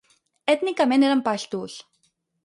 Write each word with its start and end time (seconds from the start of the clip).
Ètnicament 0.53 1.05
eren 1.09 1.21
paixtus. 1.27 1.75